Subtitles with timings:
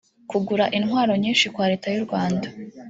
[0.29, 2.47] Kugura intwaro nyinshi kwa Leta y’u Rwanda